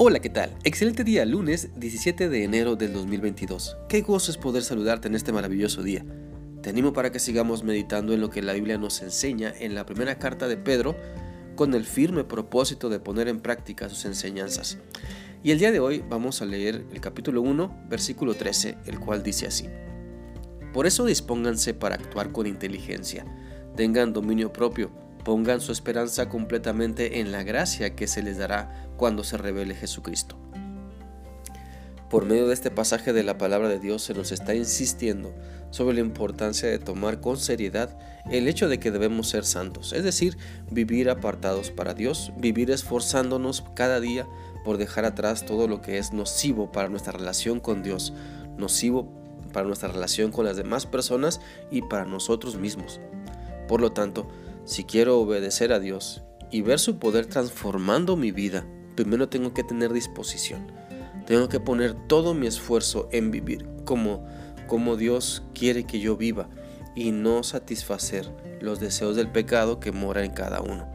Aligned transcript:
Hola, 0.00 0.20
¿qué 0.20 0.30
tal? 0.30 0.56
Excelente 0.62 1.02
día, 1.02 1.24
lunes 1.24 1.70
17 1.74 2.28
de 2.28 2.44
enero 2.44 2.76
del 2.76 2.92
2022. 2.92 3.76
Qué 3.88 4.02
gozo 4.02 4.30
es 4.30 4.38
poder 4.38 4.62
saludarte 4.62 5.08
en 5.08 5.16
este 5.16 5.32
maravilloso 5.32 5.82
día. 5.82 6.04
Te 6.62 6.70
animo 6.70 6.92
para 6.92 7.10
que 7.10 7.18
sigamos 7.18 7.64
meditando 7.64 8.14
en 8.14 8.20
lo 8.20 8.30
que 8.30 8.40
la 8.40 8.52
Biblia 8.52 8.78
nos 8.78 9.02
enseña 9.02 9.52
en 9.58 9.74
la 9.74 9.84
primera 9.86 10.16
carta 10.20 10.46
de 10.46 10.56
Pedro 10.56 10.94
con 11.56 11.74
el 11.74 11.84
firme 11.84 12.22
propósito 12.22 12.88
de 12.88 13.00
poner 13.00 13.26
en 13.26 13.40
práctica 13.40 13.88
sus 13.88 14.04
enseñanzas. 14.04 14.78
Y 15.42 15.50
el 15.50 15.58
día 15.58 15.72
de 15.72 15.80
hoy 15.80 16.04
vamos 16.08 16.42
a 16.42 16.46
leer 16.46 16.84
el 16.92 17.00
capítulo 17.00 17.42
1, 17.42 17.86
versículo 17.90 18.34
13, 18.34 18.78
el 18.86 19.00
cual 19.00 19.24
dice 19.24 19.48
así. 19.48 19.66
Por 20.72 20.86
eso 20.86 21.06
dispónganse 21.06 21.74
para 21.74 21.96
actuar 21.96 22.30
con 22.30 22.46
inteligencia, 22.46 23.24
tengan 23.74 24.12
dominio 24.12 24.52
propio, 24.52 24.92
pongan 25.28 25.60
su 25.60 25.72
esperanza 25.72 26.30
completamente 26.30 27.20
en 27.20 27.32
la 27.32 27.42
gracia 27.42 27.94
que 27.94 28.06
se 28.06 28.22
les 28.22 28.38
dará 28.38 28.88
cuando 28.96 29.24
se 29.24 29.36
revele 29.36 29.74
Jesucristo. 29.74 30.38
Por 32.08 32.24
medio 32.24 32.46
de 32.46 32.54
este 32.54 32.70
pasaje 32.70 33.12
de 33.12 33.22
la 33.22 33.36
palabra 33.36 33.68
de 33.68 33.78
Dios 33.78 34.02
se 34.02 34.14
nos 34.14 34.32
está 34.32 34.54
insistiendo 34.54 35.34
sobre 35.68 35.96
la 35.96 36.00
importancia 36.00 36.70
de 36.70 36.78
tomar 36.78 37.20
con 37.20 37.36
seriedad 37.36 37.98
el 38.30 38.48
hecho 38.48 38.70
de 38.70 38.80
que 38.80 38.90
debemos 38.90 39.28
ser 39.28 39.44
santos, 39.44 39.92
es 39.92 40.02
decir, 40.02 40.38
vivir 40.70 41.10
apartados 41.10 41.70
para 41.70 41.92
Dios, 41.92 42.32
vivir 42.38 42.70
esforzándonos 42.70 43.64
cada 43.74 44.00
día 44.00 44.26
por 44.64 44.78
dejar 44.78 45.04
atrás 45.04 45.44
todo 45.44 45.68
lo 45.68 45.82
que 45.82 45.98
es 45.98 46.14
nocivo 46.14 46.72
para 46.72 46.88
nuestra 46.88 47.12
relación 47.12 47.60
con 47.60 47.82
Dios, 47.82 48.14
nocivo 48.56 49.12
para 49.52 49.66
nuestra 49.66 49.90
relación 49.90 50.32
con 50.32 50.46
las 50.46 50.56
demás 50.56 50.86
personas 50.86 51.42
y 51.70 51.82
para 51.82 52.06
nosotros 52.06 52.56
mismos. 52.56 52.98
Por 53.68 53.82
lo 53.82 53.92
tanto, 53.92 54.26
si 54.68 54.84
quiero 54.84 55.18
obedecer 55.18 55.72
a 55.72 55.80
Dios 55.80 56.22
y 56.50 56.60
ver 56.60 56.78
su 56.78 56.98
poder 56.98 57.24
transformando 57.24 58.16
mi 58.16 58.32
vida, 58.32 58.66
primero 58.96 59.30
tengo 59.30 59.54
que 59.54 59.64
tener 59.64 59.94
disposición. 59.94 60.70
Tengo 61.26 61.48
que 61.48 61.58
poner 61.58 61.94
todo 61.94 62.34
mi 62.34 62.46
esfuerzo 62.46 63.08
en 63.10 63.30
vivir 63.30 63.66
como, 63.86 64.26
como 64.66 64.96
Dios 64.96 65.42
quiere 65.54 65.84
que 65.84 66.00
yo 66.00 66.18
viva 66.18 66.50
y 66.94 67.12
no 67.12 67.42
satisfacer 67.44 68.30
los 68.60 68.78
deseos 68.78 69.16
del 69.16 69.30
pecado 69.30 69.80
que 69.80 69.90
mora 69.90 70.22
en 70.22 70.32
cada 70.32 70.60
uno. 70.60 70.86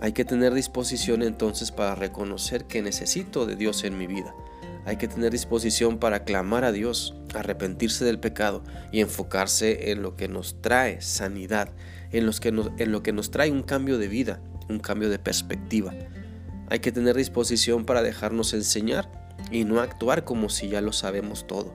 Hay 0.00 0.10
que 0.10 0.24
tener 0.24 0.52
disposición 0.52 1.22
entonces 1.22 1.70
para 1.70 1.94
reconocer 1.94 2.64
que 2.64 2.82
necesito 2.82 3.46
de 3.46 3.54
Dios 3.54 3.84
en 3.84 3.96
mi 3.96 4.08
vida. 4.08 4.34
Hay 4.84 4.96
que 4.96 5.08
tener 5.08 5.32
disposición 5.32 5.98
para 5.98 6.24
clamar 6.24 6.64
a 6.64 6.72
Dios, 6.72 7.14
arrepentirse 7.34 8.04
del 8.04 8.20
pecado 8.20 8.62
y 8.92 9.00
enfocarse 9.00 9.90
en 9.90 10.02
lo 10.02 10.16
que 10.16 10.28
nos 10.28 10.60
trae 10.62 11.00
sanidad, 11.00 11.70
en, 12.10 12.26
lo 12.26 13.02
que 13.02 13.12
nos 13.12 13.30
trae 13.30 13.50
un 13.50 13.62
cambio 13.62 13.98
de 13.98 14.08
vida, 14.08 14.40
un 14.68 14.78
cambio 14.78 15.10
de 15.10 15.18
perspectiva. 15.18 15.92
Hay 16.70 16.80
que 16.80 16.92
tener 16.92 17.16
disposición 17.16 17.84
para 17.84 18.02
dejarnos 18.02 18.54
enseñar 18.54 19.10
y 19.50 19.64
no 19.64 19.80
actuar 19.80 20.24
como 20.24 20.48
si 20.48 20.68
ya 20.68 20.80
lo 20.80 20.92
sabemos 20.92 21.46
todo. 21.46 21.74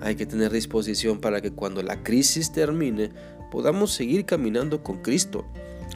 Hay 0.00 0.16
que 0.16 0.26
tener 0.26 0.50
disposición 0.50 1.20
para 1.20 1.40
que 1.40 1.52
cuando 1.52 1.82
la 1.82 2.02
crisis 2.02 2.52
termine 2.52 3.10
podamos 3.50 3.92
seguir 3.92 4.24
caminando 4.24 4.82
con 4.82 5.02
Cristo. 5.02 5.44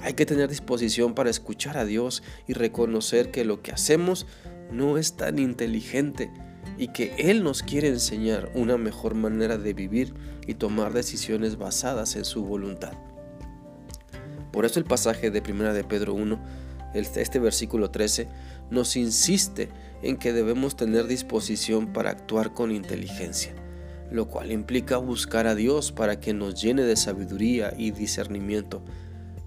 Hay 0.03 0.15
que 0.15 0.27
tener 0.27 0.51
disposición 0.51 1.15
para 1.15 1.31
escuchar 1.31 1.79
a 1.79 1.87
Dios 1.87 2.23
y 2.47 2.53
reconocer 2.53 3.31
que 3.31 3.45
lo 3.45 3.63
que 3.63 3.73
hacemos 3.73 4.27
no 4.71 4.99
es 4.99 5.15
tan 5.15 5.39
inteligente 5.39 6.31
y 6.79 6.89
que 6.89 7.15
Él 7.19 7.43
nos 7.43 7.63
quiere 7.63 7.89
enseñar 7.89 8.51
una 8.55 8.77
mejor 8.77 9.15
manera 9.15 9.59
de 9.59 9.75
vivir 9.75 10.15
y 10.47 10.55
tomar 10.55 10.93
decisiones 10.93 11.57
basadas 11.57 12.17
en 12.17 12.25
su 12.25 12.45
voluntad. 12.45 12.93
Por 14.53 14.65
eso 14.65 14.79
el 14.79 14.85
pasaje 14.85 15.31
de 15.31 15.43
1 15.49 15.73
de 15.73 15.85
Pedro 15.85 16.15
1 16.15 16.65
este 16.95 17.39
versículo 17.39 17.91
13 17.91 18.29
nos 18.71 18.97
insiste 18.97 19.69
en 20.03 20.17
que 20.17 20.33
debemos 20.33 20.77
tener 20.77 21.07
disposición 21.07 21.93
para 21.93 22.11
actuar 22.11 22.55
con 22.55 22.71
inteligencia, 22.71 23.53
lo 24.11 24.29
cual 24.29 24.53
implica 24.53 24.97
buscar 24.99 25.47
a 25.47 25.55
Dios 25.55 25.93
para 25.93 26.21
que 26.21 26.35
nos 26.35 26.61
llene 26.61 26.83
de 26.83 26.97
sabiduría 26.97 27.75
y 27.77 27.91
discernimiento, 27.91 28.83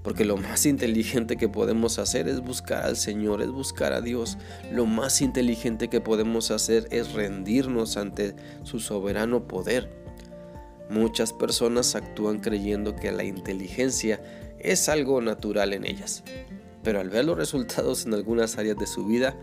porque 0.08 0.24
lo 0.24 0.38
más 0.38 0.66
inteligente 0.66 1.36
que 1.36 1.50
podemos 1.50 2.00
hacer 2.00 2.30
es 2.30 2.40
buscar 2.40 2.86
al 2.86 2.96
Señor, 2.96 3.42
es 3.42 3.52
buscar 3.52 3.92
a 3.92 4.00
Dios. 4.00 4.38
Lo 4.72 4.86
más 4.86 5.22
inteligente 5.22 5.90
que 5.90 6.00
podemos 6.00 6.50
hacer 6.50 6.88
es 6.92 7.12
rendirnos 7.12 7.98
ante 7.98 8.34
su 8.64 8.80
soberano 8.80 9.50
poder. 9.50 9.92
Muchas 10.90 11.34
personas 11.34 11.94
actúan 11.94 12.40
creyendo 12.40 12.96
que 12.96 13.12
la 13.12 13.26
inteligencia 13.26 14.22
es 14.60 14.88
algo 14.88 15.20
natural 15.20 15.74
en 15.74 15.86
ellas, 15.86 16.24
pero 16.84 17.02
al 17.02 17.10
ver 17.10 17.26
los 17.26 17.36
resultados 17.36 18.06
en 18.06 18.14
algunas 18.14 18.58
áreas 18.58 18.78
de 18.78 18.88
su 18.88 19.06
vida, 19.06 19.36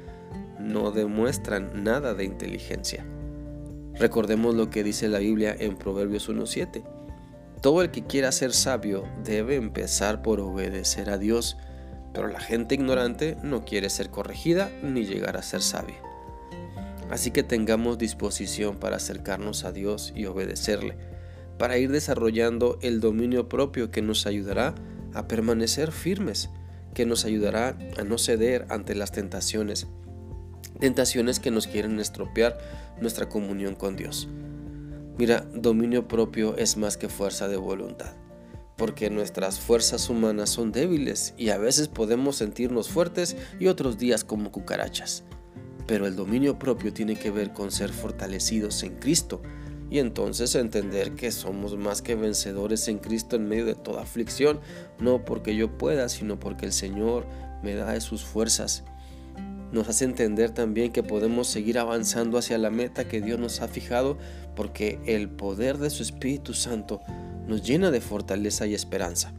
no 0.59 0.93
demuestran 0.93 1.85
nada 1.85 2.15
de 2.15 2.25
inteligencia. 2.25 3.05
Recordemos 3.97 4.55
lo 4.55 4.71
que 4.71 4.83
dice 4.83 5.09
la 5.09 5.19
Biblia 5.19 5.55
en 5.59 5.77
Proverbios 5.77 6.31
1.7. 6.31 6.94
Todo 7.65 7.81
el 7.81 7.91
que 7.91 8.05
quiera 8.05 8.31
ser 8.31 8.53
sabio 8.53 9.09
debe 9.25 9.55
empezar 9.55 10.21
por 10.21 10.39
obedecer 10.39 11.09
a 11.09 11.17
Dios, 11.17 11.57
pero 12.13 12.29
la 12.29 12.39
gente 12.39 12.75
ignorante 12.75 13.39
no 13.43 13.65
quiere 13.65 13.89
ser 13.89 14.11
corregida 14.11 14.71
ni 14.83 15.07
llegar 15.07 15.39
a 15.39 15.43
ser 15.43 15.63
sabia. 15.63 15.97
Así 17.09 17.31
que 17.31 17.43
tengamos 17.43 17.97
disposición 17.97 18.77
para 18.77 18.97
acercarnos 18.97 19.65
a 19.65 19.73
Dios 19.73 20.13
y 20.15 20.27
obedecerle, 20.27 20.99
para 21.57 21.79
ir 21.79 21.91
desarrollando 21.91 22.79
el 22.83 23.01
dominio 23.01 23.49
propio 23.49 23.91
que 23.91 24.03
nos 24.03 24.27
ayudará 24.27 24.75
a 25.15 25.27
permanecer 25.27 25.91
firmes 25.91 26.51
que 26.93 27.07
nos 27.07 27.25
ayudará 27.25 27.79
a 27.97 28.05
no 28.05 28.19
ceder 28.19 28.67
ante 28.69 28.95
las 28.95 29.11
tentaciones, 29.11 29.87
tentaciones 30.81 31.41
que 31.41 31.51
nos 31.51 31.67
quieren 31.67 31.99
estropear 31.99 32.59
nuestra 33.01 33.31
comunión 33.31 33.75
con 33.75 33.97
Dios. 33.97 34.29
Mira, 35.17 35.47
dominio 35.55 36.09
propio 36.09 36.57
es 36.57 36.77
más 36.77 36.97
que 36.97 37.09
fuerza 37.09 37.47
de 37.47 37.57
voluntad, 37.57 38.15
porque 38.77 39.11
nuestras 39.11 39.61
fuerzas 39.61 40.11
humanas 40.11 40.51
son 40.51 40.73
débiles 40.73 41.35
y 41.37 41.51
a 41.51 41.59
veces 41.59 41.87
podemos 41.87 42.35
sentirnos 42.37 42.89
fuertes 42.89 43.37
y 43.61 43.69
otros 43.69 43.97
días 43.97 44.25
como 44.25 44.51
cucarachas. 44.51 45.23
Pero 45.87 46.09
el 46.09 46.17
dominio 46.17 46.59
propio 46.59 46.93
tiene 46.93 47.15
que 47.15 47.31
ver 47.31 47.53
con 47.53 47.71
ser 47.71 47.93
fortalecidos 47.93 48.83
en 48.83 48.97
Cristo, 48.97 49.41
y 49.89 50.01
entonces 50.01 50.57
entender 50.57 51.15
que 51.15 51.31
somos 51.31 51.77
más 51.77 52.03
que 52.03 52.17
vencedores 52.17 52.89
en 52.89 52.99
Cristo 52.99 53.37
en 53.37 53.47
medio 53.47 53.67
de 53.67 53.77
toda 53.77 54.03
aflicción, 54.03 54.59
no 54.99 55.25
porque 55.25 55.55
yo 55.55 55.79
pueda, 55.79 56.09
sino 56.09 56.41
porque 56.41 56.67
el 56.67 56.73
Señor 56.73 57.27
me 57.63 57.77
da 57.77 57.93
de 57.93 58.01
sus 58.01 58.25
fuerzas. 58.25 58.83
Nos 59.73 59.89
hace 59.89 60.05
entender 60.05 60.51
también 60.51 60.93
que 60.93 61.03
podemos 61.03 61.49
seguir 61.49 61.79
avanzando 61.79 62.39
hacia 62.39 62.59
la 62.59 62.71
meta 62.71 63.09
que 63.09 63.21
Dios 63.21 63.39
nos 63.39 63.61
ha 63.61 63.69
fijado 63.69 64.19
porque 64.55 65.01
el 65.07 65.29
poder 65.29 65.79
de 65.79 65.91
su 65.91 66.03
Espíritu 66.03 66.55
Santo 66.55 67.01
nos 67.47 67.63
llena 67.63 67.91
de 67.91 68.01
fortaleza 68.01 68.67
y 68.67 68.75
esperanza. 68.75 69.33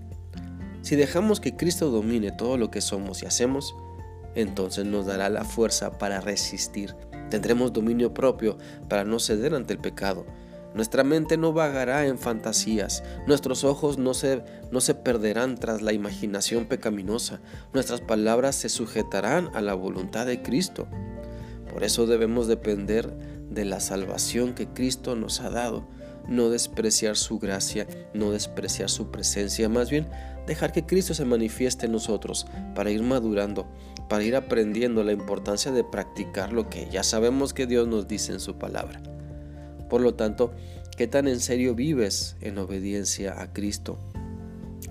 Si 0.82 0.96
dejamos 0.96 1.40
que 1.40 1.56
Cristo 1.56 1.90
domine 1.90 2.32
todo 2.32 2.58
lo 2.58 2.70
que 2.70 2.82
somos 2.82 3.24
y 3.24 3.26
hacemos, 3.26 3.74
entonces 4.36 4.86
nos 4.86 5.06
dará 5.06 5.30
la 5.30 5.46
fuerza 5.46 5.98
para 5.98 6.22
resistir. 6.22 6.96
Tendremos 7.30 7.74
dominio 7.74 8.14
propio 8.14 8.58
para 8.88 9.04
no 9.04 9.20
ceder 9.20 9.56
ante 9.56 9.74
el 9.74 9.80
pecado 9.80 10.26
nuestra 10.76 11.06
mente 11.06 11.38
no 11.38 11.54
vagará 11.54 12.06
en 12.06 12.20
fantasías, 12.20 13.02
nuestros 13.28 13.64
ojos 13.64 13.98
no 13.98 14.14
se, 14.14 14.44
no 14.72 14.82
se 14.82 14.94
perderán 14.94 15.56
tras 15.56 15.82
la 15.82 15.94
imaginación 15.94 16.66
pecaminosa, 16.66 17.40
nuestras 17.74 18.02
palabras 18.02 18.56
se 18.56 18.68
sujetarán 18.68 19.50
a 19.54 19.62
la 19.62 19.74
voluntad 19.74 20.26
de 20.26 20.42
Cristo. 20.42 20.88
Por 21.72 21.86
eso 21.86 22.06
debemos 22.06 22.48
depender 22.48 23.10
de 23.50 23.64
la 23.64 23.80
salvación 23.80 24.54
que 24.54 24.68
Cristo 24.68 25.16
nos 25.16 25.40
ha 25.40 25.50
dado, 25.50 25.88
no 26.28 26.50
despreciar 26.50 27.16
su 27.16 27.40
gracia, 27.40 27.88
no 28.14 28.32
despreciar 28.32 28.90
su 28.90 29.12
presencia, 29.12 29.70
más 29.70 29.90
bien 29.90 30.08
dejar 30.46 30.74
que 30.74 30.86
Cristo 30.86 31.14
se 31.14 31.24
manifieste 31.24 31.86
en 31.86 31.94
nosotros 31.94 32.48
para 32.76 32.92
ir 32.92 33.02
madurando, 33.02 33.66
para 34.10 34.26
ir 34.26 34.36
aprendiendo 34.36 35.06
la 35.06 35.14
importancia 35.14 35.72
de 35.72 35.86
practicar 35.86 36.52
lo 36.52 36.70
que 36.70 36.90
ya 36.90 37.04
sabemos 37.04 37.54
que 37.54 37.66
Dios 37.66 37.88
nos 37.88 38.10
dice 38.10 38.34
en 38.34 38.42
su 38.42 38.58
palabra. 38.58 39.02
Por 39.96 40.02
lo 40.02 40.16
tanto, 40.16 40.52
¿qué 40.98 41.08
tan 41.08 41.26
en 41.26 41.40
serio 41.40 41.74
vives 41.74 42.36
en 42.42 42.58
obediencia 42.58 43.42
a 43.42 43.54
Cristo? 43.54 43.98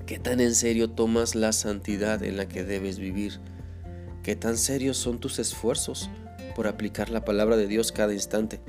¿Qué 0.07 0.19
tan 0.19 0.41
en 0.41 0.55
serio 0.55 0.89
tomas 0.89 1.35
la 1.35 1.53
santidad 1.53 2.23
en 2.23 2.39
la 2.39 2.49
que 2.49 2.65
debes 2.65 2.99
vivir? 2.99 3.39
¿Qué 4.23 4.35
tan 4.35 4.57
serios 4.57 4.97
son 4.97 5.19
tus 5.21 5.39
esfuerzos 5.39 6.09
por 6.57 6.67
aplicar 6.67 7.11
la 7.11 7.23
palabra 7.23 7.59
de 7.59 7.67
Dios 7.67 7.93
cada 7.93 8.15
instante? 8.15 8.63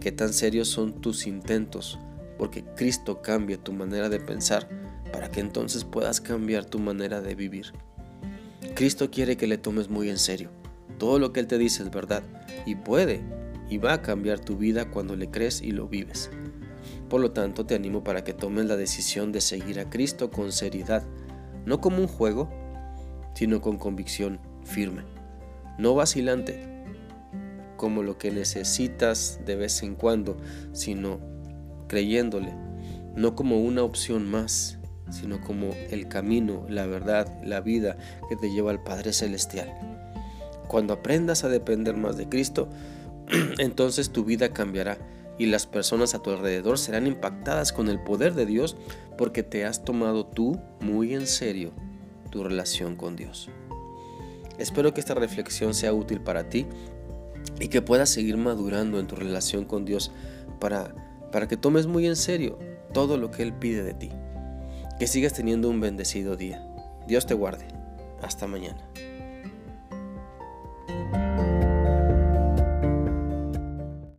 ¿Qué 0.00 0.12
tan 0.12 0.34
serios 0.34 0.68
son 0.68 1.00
tus 1.00 1.26
intentos 1.26 1.98
porque 2.36 2.62
Cristo 2.76 3.22
cambie 3.22 3.56
tu 3.56 3.72
manera 3.72 4.10
de 4.10 4.20
pensar 4.20 4.68
para 5.14 5.30
que 5.30 5.40
entonces 5.40 5.84
puedas 5.84 6.20
cambiar 6.20 6.66
tu 6.66 6.78
manera 6.78 7.22
de 7.22 7.34
vivir? 7.34 7.72
Cristo 8.74 9.10
quiere 9.10 9.38
que 9.38 9.46
le 9.46 9.56
tomes 9.56 9.88
muy 9.88 10.10
en 10.10 10.18
serio. 10.18 10.50
Todo 10.98 11.18
lo 11.18 11.32
que 11.32 11.40
Él 11.40 11.46
te 11.46 11.56
dice 11.56 11.84
es 11.84 11.90
verdad 11.90 12.22
y 12.66 12.74
puede 12.74 13.22
y 13.68 13.78
va 13.78 13.94
a 13.94 14.02
cambiar 14.02 14.40
tu 14.40 14.56
vida 14.56 14.90
cuando 14.90 15.16
le 15.16 15.30
crees 15.30 15.62
y 15.62 15.70
lo 15.70 15.88
vives. 15.88 16.30
Por 17.08 17.20
lo 17.20 17.32
tanto, 17.32 17.66
te 17.66 17.74
animo 17.74 18.02
para 18.04 18.24
que 18.24 18.32
tomes 18.32 18.66
la 18.66 18.76
decisión 18.76 19.32
de 19.32 19.40
seguir 19.40 19.80
a 19.80 19.90
Cristo 19.90 20.30
con 20.30 20.52
seriedad, 20.52 21.04
no 21.64 21.80
como 21.80 21.98
un 21.98 22.08
juego, 22.08 22.50
sino 23.34 23.60
con 23.60 23.78
convicción 23.78 24.40
firme, 24.64 25.02
no 25.78 25.94
vacilante, 25.94 26.74
como 27.76 28.02
lo 28.02 28.18
que 28.18 28.30
necesitas 28.30 29.40
de 29.44 29.56
vez 29.56 29.82
en 29.82 29.94
cuando, 29.94 30.36
sino 30.72 31.20
creyéndole, 31.88 32.54
no 33.14 33.34
como 33.34 33.60
una 33.60 33.82
opción 33.82 34.30
más, 34.30 34.78
sino 35.10 35.40
como 35.40 35.70
el 35.90 36.08
camino, 36.08 36.64
la 36.68 36.86
verdad, 36.86 37.28
la 37.44 37.60
vida 37.60 37.96
que 38.28 38.36
te 38.36 38.50
lleva 38.50 38.70
al 38.70 38.82
Padre 38.82 39.12
Celestial. 39.12 39.72
Cuando 40.68 40.94
aprendas 40.94 41.44
a 41.44 41.48
depender 41.48 41.96
más 41.96 42.16
de 42.16 42.28
Cristo, 42.28 42.68
entonces 43.58 44.10
tu 44.10 44.24
vida 44.24 44.52
cambiará 44.52 44.98
y 45.38 45.46
las 45.46 45.66
personas 45.66 46.14
a 46.14 46.20
tu 46.20 46.30
alrededor 46.30 46.78
serán 46.78 47.06
impactadas 47.06 47.72
con 47.72 47.88
el 47.88 48.00
poder 48.00 48.34
de 48.34 48.46
Dios 48.46 48.76
porque 49.18 49.42
te 49.42 49.64
has 49.64 49.84
tomado 49.84 50.26
tú 50.26 50.60
muy 50.80 51.14
en 51.14 51.26
serio 51.26 51.72
tu 52.30 52.44
relación 52.44 52.96
con 52.96 53.16
Dios. 53.16 53.48
Espero 54.58 54.94
que 54.94 55.00
esta 55.00 55.14
reflexión 55.14 55.74
sea 55.74 55.92
útil 55.92 56.20
para 56.20 56.48
ti 56.48 56.66
y 57.60 57.68
que 57.68 57.82
puedas 57.82 58.10
seguir 58.10 58.36
madurando 58.36 59.00
en 59.00 59.06
tu 59.06 59.16
relación 59.16 59.64
con 59.64 59.84
Dios 59.84 60.12
para, 60.60 60.94
para 61.32 61.48
que 61.48 61.56
tomes 61.56 61.86
muy 61.86 62.06
en 62.06 62.16
serio 62.16 62.58
todo 62.92 63.16
lo 63.16 63.30
que 63.30 63.42
Él 63.42 63.52
pide 63.52 63.82
de 63.82 63.94
ti. 63.94 64.10
Que 64.98 65.08
sigas 65.08 65.32
teniendo 65.32 65.68
un 65.68 65.80
bendecido 65.80 66.36
día. 66.36 66.64
Dios 67.08 67.26
te 67.26 67.34
guarde. 67.34 67.66
Hasta 68.22 68.46
mañana. 68.46 68.88